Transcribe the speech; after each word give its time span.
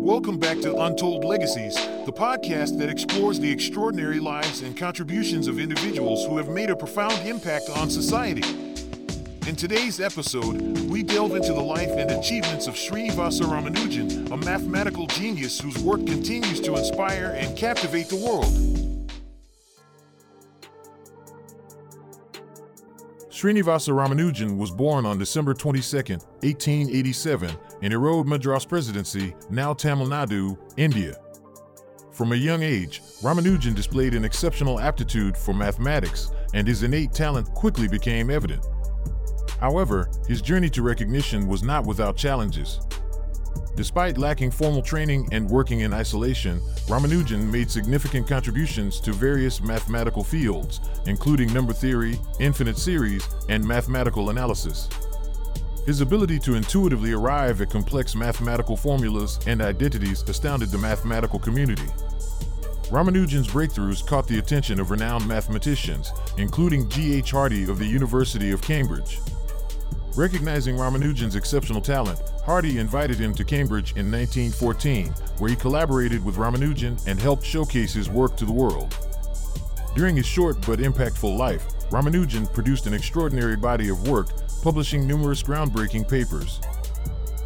Welcome 0.00 0.38
back 0.38 0.58
to 0.60 0.74
Untold 0.74 1.24
Legacies, 1.24 1.74
the 2.06 2.12
podcast 2.12 2.78
that 2.78 2.88
explores 2.88 3.38
the 3.38 3.50
extraordinary 3.50 4.18
lives 4.18 4.62
and 4.62 4.74
contributions 4.74 5.46
of 5.46 5.60
individuals 5.60 6.24
who 6.24 6.38
have 6.38 6.48
made 6.48 6.70
a 6.70 6.74
profound 6.74 7.12
impact 7.28 7.68
on 7.68 7.90
society. 7.90 8.42
In 9.46 9.54
today's 9.56 10.00
episode, 10.00 10.80
we 10.88 11.02
delve 11.02 11.36
into 11.36 11.52
the 11.52 11.60
life 11.60 11.90
and 11.90 12.10
achievements 12.12 12.66
of 12.66 12.76
Srinivasa 12.76 13.42
Ramanujan, 13.42 14.30
a 14.30 14.38
mathematical 14.38 15.06
genius 15.06 15.60
whose 15.60 15.78
work 15.80 16.06
continues 16.06 16.60
to 16.60 16.76
inspire 16.76 17.36
and 17.36 17.54
captivate 17.54 18.08
the 18.08 18.16
world. 18.16 18.79
Srinivasa 23.30 23.94
Ramanujan 23.94 24.56
was 24.56 24.72
born 24.72 25.06
on 25.06 25.16
December 25.16 25.54
22, 25.54 25.96
1887, 26.42 27.50
in 27.80 27.92
Erode 27.92 28.26
Madras 28.26 28.64
Presidency, 28.64 29.36
now 29.48 29.72
Tamil 29.72 30.08
Nadu, 30.08 30.58
India. 30.76 31.14
From 32.10 32.32
a 32.32 32.36
young 32.36 32.64
age, 32.64 33.00
Ramanujan 33.22 33.76
displayed 33.76 34.14
an 34.14 34.24
exceptional 34.24 34.80
aptitude 34.80 35.36
for 35.36 35.54
mathematics, 35.54 36.32
and 36.54 36.66
his 36.66 36.82
innate 36.82 37.12
talent 37.12 37.46
quickly 37.54 37.86
became 37.86 38.30
evident. 38.30 38.66
However, 39.60 40.10
his 40.26 40.42
journey 40.42 40.68
to 40.70 40.82
recognition 40.82 41.46
was 41.46 41.62
not 41.62 41.86
without 41.86 42.16
challenges. 42.16 42.80
Despite 43.80 44.18
lacking 44.18 44.50
formal 44.50 44.82
training 44.82 45.26
and 45.32 45.48
working 45.48 45.80
in 45.80 45.94
isolation, 45.94 46.60
Ramanujan 46.86 47.50
made 47.50 47.70
significant 47.70 48.28
contributions 48.28 49.00
to 49.00 49.10
various 49.10 49.62
mathematical 49.62 50.22
fields, 50.22 50.80
including 51.06 51.50
number 51.54 51.72
theory, 51.72 52.20
infinite 52.40 52.76
series, 52.76 53.26
and 53.48 53.66
mathematical 53.66 54.28
analysis. 54.28 54.86
His 55.86 56.02
ability 56.02 56.40
to 56.40 56.56
intuitively 56.56 57.12
arrive 57.12 57.62
at 57.62 57.70
complex 57.70 58.14
mathematical 58.14 58.76
formulas 58.76 59.38
and 59.46 59.62
identities 59.62 60.28
astounded 60.28 60.68
the 60.68 60.76
mathematical 60.76 61.38
community. 61.38 61.88
Ramanujan's 62.90 63.48
breakthroughs 63.48 64.06
caught 64.06 64.28
the 64.28 64.40
attention 64.40 64.78
of 64.78 64.90
renowned 64.90 65.26
mathematicians, 65.26 66.12
including 66.36 66.86
G. 66.90 67.14
H. 67.14 67.30
Hardy 67.30 67.64
of 67.64 67.78
the 67.78 67.86
University 67.86 68.50
of 68.50 68.60
Cambridge. 68.60 69.20
Recognizing 70.16 70.76
Ramanujan's 70.76 71.36
exceptional 71.36 71.80
talent, 71.80 72.20
Hardy 72.44 72.78
invited 72.78 73.16
him 73.16 73.32
to 73.34 73.44
Cambridge 73.44 73.92
in 73.92 74.10
1914, 74.10 75.06
where 75.38 75.50
he 75.50 75.56
collaborated 75.56 76.24
with 76.24 76.34
Ramanujan 76.34 77.00
and 77.06 77.20
helped 77.20 77.44
showcase 77.44 77.92
his 77.92 78.10
work 78.10 78.36
to 78.36 78.44
the 78.44 78.52
world. 78.52 78.96
During 79.94 80.16
his 80.16 80.26
short 80.26 80.64
but 80.66 80.80
impactful 80.80 81.36
life, 81.36 81.64
Ramanujan 81.90 82.52
produced 82.52 82.86
an 82.86 82.94
extraordinary 82.94 83.56
body 83.56 83.88
of 83.88 84.08
work, 84.08 84.28
publishing 84.62 85.06
numerous 85.06 85.44
groundbreaking 85.44 86.08
papers. 86.08 86.60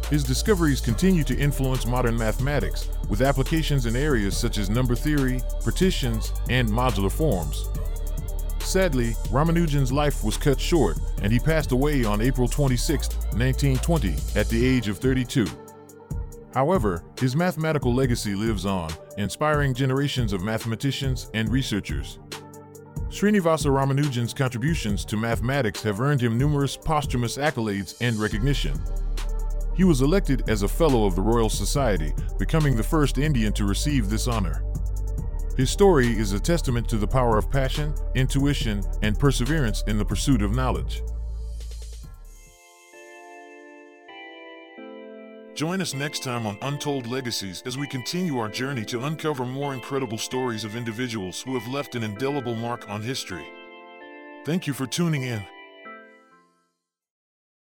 His 0.09 0.23
discoveries 0.23 0.81
continue 0.81 1.23
to 1.23 1.37
influence 1.37 1.85
modern 1.85 2.17
mathematics, 2.17 2.89
with 3.09 3.21
applications 3.21 3.85
in 3.85 3.95
areas 3.95 4.35
such 4.35 4.57
as 4.57 4.71
number 4.71 4.95
theory, 4.95 5.41
partitions, 5.63 6.33
and 6.49 6.67
modular 6.67 7.11
forms. 7.11 7.69
Sadly, 8.65 9.11
Ramanujan's 9.29 9.93
life 9.93 10.23
was 10.23 10.37
cut 10.37 10.59
short, 10.59 10.97
and 11.21 11.31
he 11.31 11.37
passed 11.37 11.71
away 11.71 12.03
on 12.03 12.19
April 12.19 12.47
26, 12.47 13.09
1920, 13.33 14.15
at 14.35 14.49
the 14.49 14.65
age 14.65 14.87
of 14.87 14.97
32. 14.97 15.45
However, 16.51 17.03
his 17.19 17.35
mathematical 17.35 17.93
legacy 17.93 18.33
lives 18.33 18.65
on, 18.65 18.89
inspiring 19.17 19.75
generations 19.75 20.33
of 20.33 20.41
mathematicians 20.41 21.29
and 21.35 21.47
researchers. 21.49 22.17
Srinivasa 23.09 23.67
Ramanujan's 23.67 24.33
contributions 24.33 25.05
to 25.05 25.15
mathematics 25.15 25.83
have 25.83 26.01
earned 26.01 26.21
him 26.21 26.37
numerous 26.37 26.75
posthumous 26.75 27.37
accolades 27.37 27.95
and 28.01 28.17
recognition. 28.17 28.81
He 29.75 29.83
was 29.83 30.01
elected 30.01 30.49
as 30.49 30.63
a 30.63 30.67
Fellow 30.67 31.05
of 31.05 31.15
the 31.15 31.21
Royal 31.21 31.49
Society, 31.49 32.13
becoming 32.39 32.75
the 32.75 32.83
first 32.83 33.19
Indian 33.19 33.53
to 33.53 33.65
receive 33.65 34.09
this 34.09 34.27
honor. 34.27 34.63
His 35.57 35.69
story 35.69 36.07
is 36.07 36.33
a 36.33 36.39
testament 36.39 36.89
to 36.89 36.97
the 36.97 37.07
power 37.07 37.37
of 37.37 37.49
passion, 37.49 37.93
intuition, 38.13 38.83
and 39.01 39.17
perseverance 39.17 39.83
in 39.87 39.97
the 39.97 40.03
pursuit 40.03 40.41
of 40.41 40.53
knowledge. 40.53 41.01
Join 45.53 45.79
us 45.79 45.93
next 45.93 46.23
time 46.23 46.45
on 46.45 46.57
Untold 46.61 47.07
Legacies 47.07 47.63
as 47.65 47.77
we 47.77 47.87
continue 47.87 48.37
our 48.37 48.49
journey 48.49 48.83
to 48.83 49.05
uncover 49.05 49.45
more 49.45 49.73
incredible 49.73 50.17
stories 50.17 50.65
of 50.65 50.75
individuals 50.75 51.41
who 51.41 51.57
have 51.57 51.71
left 51.71 51.95
an 51.95 52.03
indelible 52.03 52.55
mark 52.55 52.89
on 52.89 53.01
history. 53.01 53.45
Thank 54.43 54.67
you 54.67 54.73
for 54.73 54.85
tuning 54.85 55.23
in. 55.23 55.41